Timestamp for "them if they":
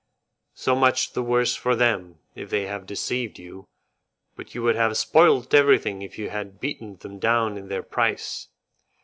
1.75-2.65